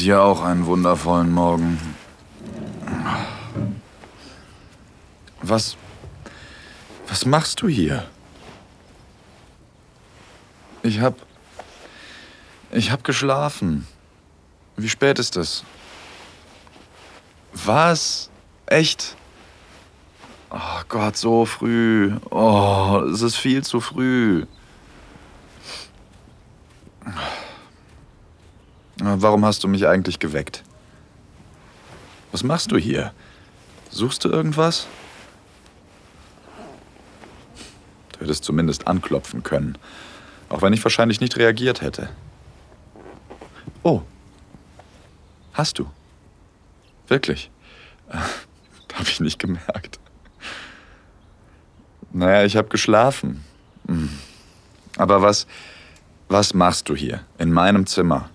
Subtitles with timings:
[0.00, 1.78] Ja, dir auch einen wundervollen Morgen.
[5.42, 5.76] Was.
[7.06, 8.08] Was machst du hier?
[10.82, 11.16] Ich hab.
[12.70, 13.86] Ich hab geschlafen.
[14.76, 15.64] Wie spät ist es?
[17.52, 18.30] Was?
[18.64, 19.16] Echt?
[20.48, 22.16] Oh Gott, so früh.
[22.30, 24.46] Oh, es ist viel zu früh.
[29.02, 30.62] Warum hast du mich eigentlich geweckt?
[32.32, 33.12] Was machst du hier?
[33.90, 34.86] Suchst du irgendwas?
[38.12, 39.78] Du hättest zumindest anklopfen können,
[40.50, 42.10] auch wenn ich wahrscheinlich nicht reagiert hätte.
[43.82, 44.02] Oh,
[45.54, 45.90] hast du?
[47.08, 47.50] Wirklich?
[48.08, 49.98] Habe ich nicht gemerkt.
[52.12, 53.44] Naja, ich habe geschlafen.
[53.86, 54.10] Hm.
[54.96, 55.46] Aber was,
[56.28, 58.28] was machst du hier in meinem Zimmer?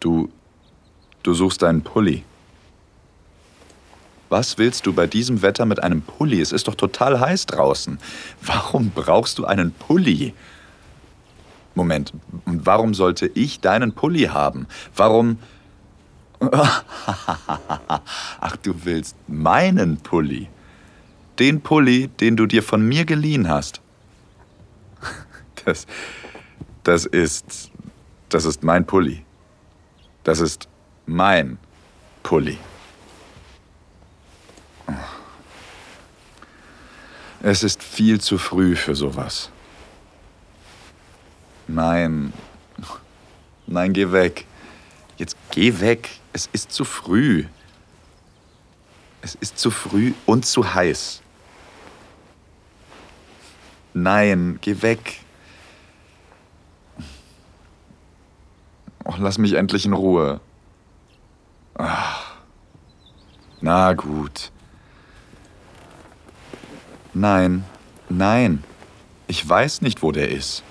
[0.00, 0.30] Du,
[1.22, 2.24] du suchst einen Pulli.
[4.30, 6.40] Was willst du bei diesem Wetter mit einem Pulli?
[6.40, 7.98] Es ist doch total heiß draußen.
[8.40, 10.32] Warum brauchst du einen Pulli?
[11.74, 12.12] Moment,
[12.46, 14.66] und warum sollte ich deinen Pulli haben?
[14.96, 15.38] Warum...
[18.40, 20.48] Ach, du willst meinen Pulli.
[21.38, 23.80] Den Pulli, den du dir von mir geliehen hast.
[25.66, 25.86] Das,
[26.84, 27.70] das ist,
[28.30, 29.22] das ist mein Pulli.
[30.30, 30.68] Das ist
[31.06, 31.58] mein
[32.22, 32.56] Pulli.
[37.42, 39.50] Es ist viel zu früh für sowas.
[41.66, 42.32] Nein.
[43.66, 44.46] Nein, geh weg.
[45.16, 46.08] Jetzt geh weg.
[46.32, 47.46] Es ist zu früh.
[49.22, 51.22] Es ist zu früh und zu heiß.
[53.94, 55.22] Nein, geh weg.
[59.10, 60.40] Oh, lass mich endlich in Ruhe.
[61.74, 62.36] Ach.
[63.60, 64.52] Na gut.
[67.12, 67.64] Nein,
[68.08, 68.62] nein.
[69.26, 70.62] Ich weiß nicht, wo der ist.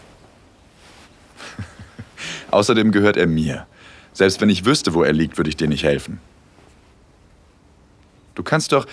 [2.51, 3.67] Außerdem gehört er mir.
[4.13, 6.21] Selbst wenn ich wüsste, wo er liegt, würde ich dir nicht helfen.
[8.35, 8.88] Du kannst doch.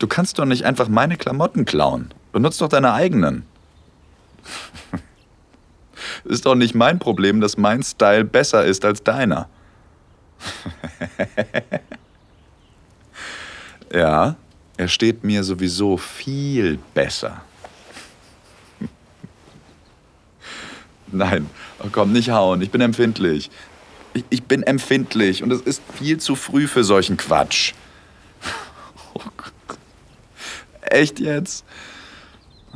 [0.00, 2.12] Du kannst doch nicht einfach meine Klamotten klauen.
[2.32, 3.46] Benutzt doch deine eigenen.
[6.26, 9.48] ist doch nicht mein Problem, dass mein Style besser ist als deiner.
[13.92, 14.36] ja,
[14.76, 17.42] er steht mir sowieso viel besser.
[21.08, 21.48] Nein,
[21.82, 23.50] oh komm, nicht hauen, ich bin empfindlich.
[24.12, 27.74] Ich, ich, bin empfindlich und es ist viel zu früh für solchen Quatsch.
[29.14, 29.20] Oh
[30.82, 31.64] Echt jetzt?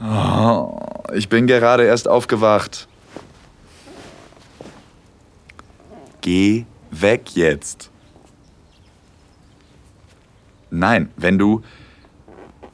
[0.03, 0.81] Oh,
[1.13, 2.89] ich bin gerade erst aufgewacht.
[6.33, 7.91] Geh weg jetzt.
[10.71, 11.63] Nein, wenn du,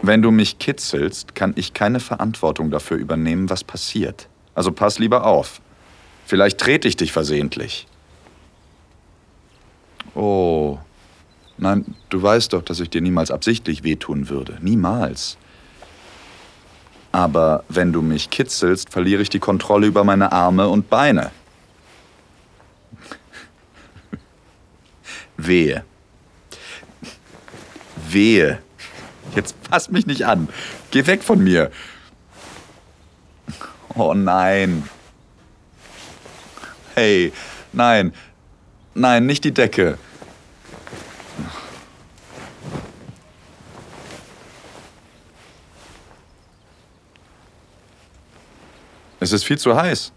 [0.03, 4.29] wenn du mich kitzelst, kann ich keine Verantwortung dafür übernehmen, was passiert.
[4.55, 5.63] Also pass lieber auf.
[6.27, 7.87] Vielleicht trete ich dich versehentlich.
[10.15, 10.77] Oh.
[11.57, 14.59] Nein, du weißt doch, dass ich dir niemals absichtlich wehtun würde.
[14.61, 15.39] Niemals.
[17.11, 21.31] Aber wenn du mich kitzelst, verliere ich die Kontrolle über meine Arme und Beine.
[25.37, 25.85] Wehe.
[28.09, 28.63] Wehe.
[29.35, 30.49] Jetzt fass mich nicht an.
[30.91, 31.71] Geh weg von mir.
[33.95, 34.89] Oh nein.
[36.95, 37.33] Hey,
[37.73, 38.15] nein.
[38.95, 39.99] Nein, nicht die Decke.
[49.21, 50.13] Es ist viel zu heiß.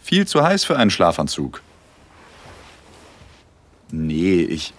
[0.00, 1.62] Viel zu heiß für einen Schlafanzug.
[3.90, 4.74] Nee, ich.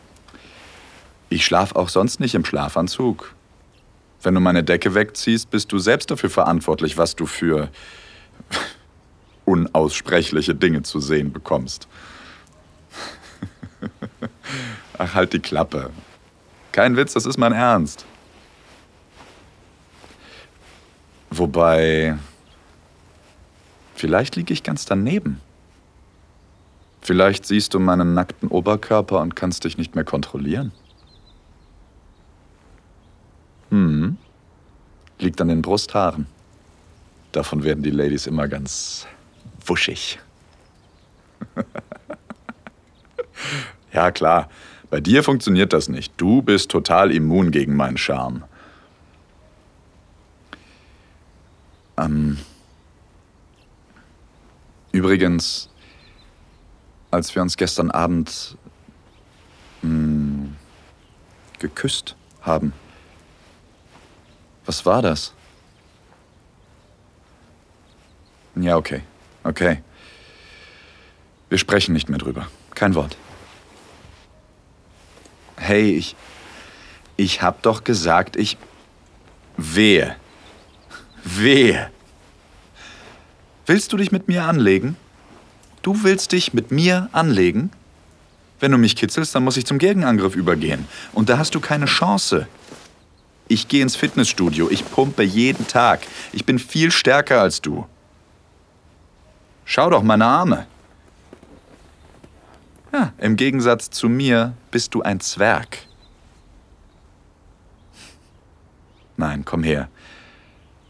[1.45, 3.35] Ich schlaf auch sonst nicht im Schlafanzug.
[4.23, 7.69] Wenn du meine Decke wegziehst, bist du selbst dafür verantwortlich, was du für
[9.45, 11.87] unaussprechliche Dinge zu sehen bekommst.
[14.97, 15.91] Ach, halt die Klappe.
[16.71, 18.07] Kein Witz, das ist mein Ernst.
[21.29, 22.17] Wobei,
[23.93, 25.39] vielleicht liege ich ganz daneben.
[27.01, 30.71] Vielleicht siehst du meinen nackten Oberkörper und kannst dich nicht mehr kontrollieren.
[33.75, 34.17] Hm.
[35.19, 36.27] Liegt an den Brusthaaren.
[37.33, 39.05] Davon werden die Ladies immer ganz
[39.65, 40.17] wuschig.
[43.93, 44.47] ja, klar.
[44.89, 46.13] Bei dir funktioniert das nicht.
[46.15, 48.45] Du bist total immun gegen meinen Charme.
[51.97, 52.37] Ähm.
[54.93, 55.69] Übrigens,
[57.11, 58.57] als wir uns gestern Abend
[59.81, 60.55] mh, hm,
[61.59, 62.71] geküsst haben.
[64.65, 65.33] Was war das?
[68.55, 69.01] Ja, okay.
[69.43, 69.81] Okay.
[71.49, 72.47] Wir sprechen nicht mehr drüber.
[72.73, 73.17] Kein Wort.
[75.57, 76.15] Hey, ich.
[77.17, 78.57] Ich hab doch gesagt, ich.
[79.57, 80.15] Wehe.
[81.23, 81.89] Wehe.
[83.65, 84.95] Willst du dich mit mir anlegen?
[85.81, 87.71] Du willst dich mit mir anlegen?
[88.59, 90.87] Wenn du mich kitzelst, dann muss ich zum Gegenangriff übergehen.
[91.13, 92.47] Und da hast du keine Chance.
[93.47, 96.01] Ich gehe ins Fitnessstudio, ich pumpe jeden Tag.
[96.31, 97.85] Ich bin viel stärker als du.
[99.65, 100.67] Schau doch meine Arme.
[102.91, 105.79] Ja, im Gegensatz zu mir bist du ein Zwerg.
[109.17, 109.89] Nein, komm her.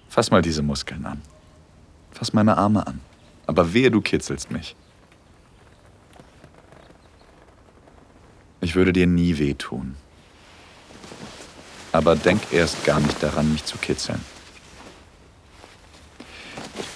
[0.09, 1.21] Fass mal diese Muskeln an.
[2.11, 3.01] Fass meine Arme an.
[3.47, 4.75] Aber wehe, du kitzelst mich.
[8.61, 9.95] Ich würde dir nie wehtun.
[11.95, 14.19] Aber denk erst gar nicht daran, mich zu kitzeln.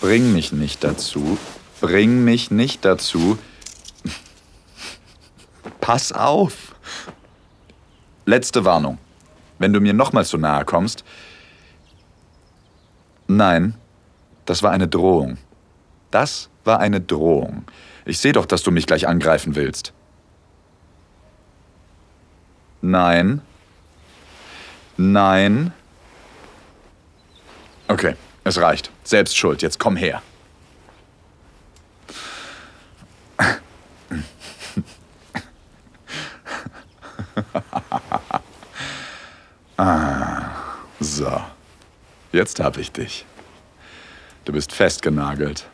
[0.02, 1.38] Bring mich nicht dazu,
[1.80, 3.40] bring mich nicht dazu.
[5.80, 6.76] Pass auf!
[8.26, 8.98] Letzte Warnung.
[9.58, 11.06] Wenn du mir nochmals so nahe kommst.
[13.28, 13.76] Nein,
[14.46, 15.38] das war eine Drohung.
[16.12, 17.64] Das war eine Drohung.
[18.04, 19.94] Ich sehe doch, dass du mich gleich angreifen willst.
[22.82, 23.42] Nein.
[25.02, 25.72] Nein.
[27.88, 28.92] Okay, es reicht.
[29.06, 29.62] Selbst schuld.
[29.62, 30.22] Jetzt komm her.
[39.78, 40.42] ah,
[41.00, 41.46] so.
[42.34, 43.26] Jetzt hab ich dich.
[44.44, 45.66] Du bist festgenagelt.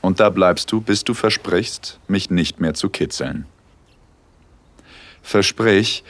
[0.00, 3.44] Und da bleibst du, bis du versprichst, mich nicht mehr zu kitzeln.
[5.20, 6.04] Versprich,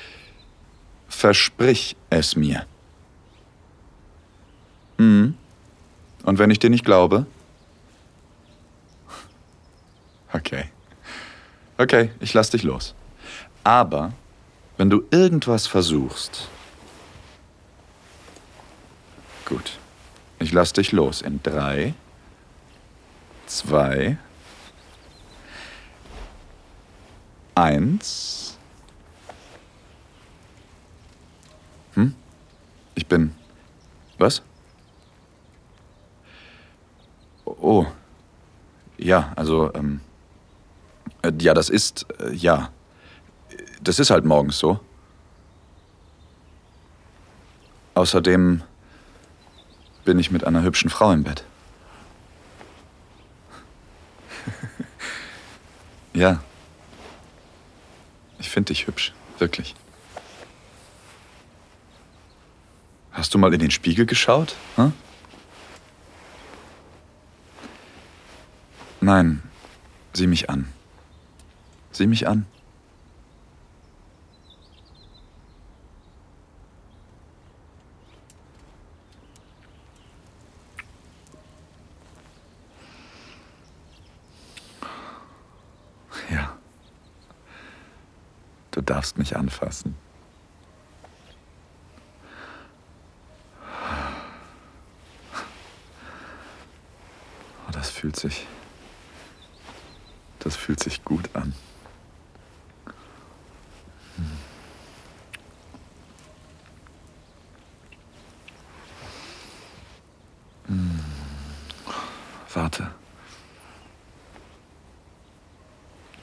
[1.16, 2.66] versprich es mir.
[4.98, 5.34] Hm.
[6.24, 7.26] Und wenn ich dir nicht glaube?
[10.32, 10.66] Okay.
[11.78, 12.94] Okay, ich lass dich los.
[13.64, 14.12] Aber
[14.76, 16.48] wenn du irgendwas versuchst.
[19.46, 19.78] Gut.
[20.38, 21.94] Ich lass dich los in drei,
[23.46, 24.18] zwei,
[27.54, 28.45] eins.
[31.96, 32.14] Hm?
[32.94, 33.34] Ich bin.
[34.18, 34.42] Was?
[37.44, 37.86] Oh.
[38.98, 40.00] Ja, also, ähm.
[41.22, 42.06] Äh, ja, das ist.
[42.20, 42.70] Äh, ja.
[43.82, 44.80] Das ist halt morgens so.
[47.94, 48.62] Außerdem
[50.04, 51.44] bin ich mit einer hübschen Frau im Bett.
[56.12, 56.40] ja.
[58.38, 59.74] Ich finde dich hübsch, wirklich.
[63.16, 64.54] Hast du mal in den Spiegel geschaut?
[64.76, 64.92] Hm?
[69.00, 69.42] Nein,
[70.12, 70.68] sieh mich an.
[71.92, 72.46] Sieh mich an.
[88.86, 89.94] darfst mich anfassen.
[97.68, 98.46] Oh, das fühlt sich.
[100.38, 101.52] Das fühlt sich gut an.
[110.68, 111.00] Hm.
[112.54, 112.92] Warte.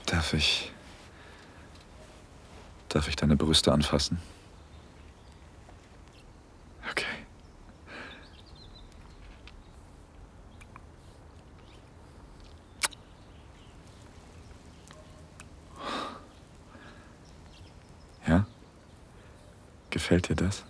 [0.05, 0.71] Darf ich.
[2.87, 4.21] Darf ich deine Brüste anfassen?
[6.89, 7.03] Okay.
[18.27, 18.45] Ja?
[20.03, 20.65] Gefällt dir das?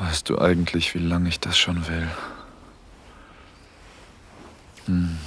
[0.00, 2.08] Weißt du eigentlich, wie lange ich das schon will?
[4.86, 5.18] Hm.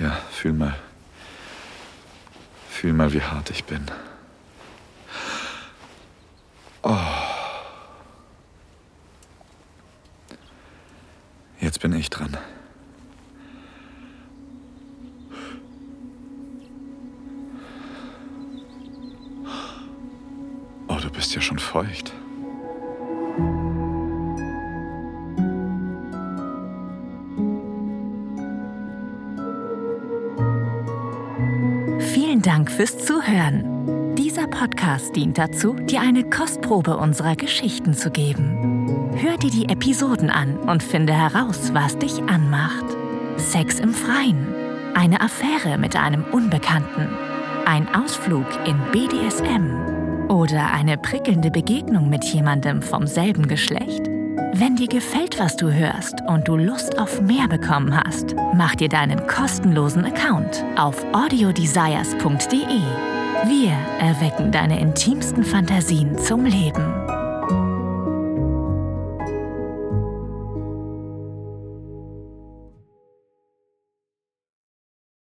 [0.00, 0.74] Ja, fühl mal.
[2.68, 3.86] Fühl mal, wie hart ich bin.
[11.76, 12.38] Jetzt bin ich dran.
[21.36, 22.12] ja schon feucht.
[31.98, 34.14] Vielen Dank fürs Zuhören.
[34.16, 38.75] Dieser Podcast dient dazu, dir eine Kostprobe unserer Geschichten zu geben.
[39.16, 42.84] Hör dir die Episoden an und finde heraus, was dich anmacht.
[43.36, 44.46] Sex im Freien,
[44.94, 47.08] eine Affäre mit einem Unbekannten,
[47.64, 54.06] ein Ausflug in BDSM oder eine prickelnde Begegnung mit jemandem vom selben Geschlecht.
[54.52, 58.88] Wenn dir gefällt, was du hörst und du Lust auf mehr bekommen hast, mach dir
[58.88, 62.80] deinen kostenlosen Account auf audiodesires.de.
[63.48, 66.95] Wir erwecken deine intimsten Fantasien zum Leben.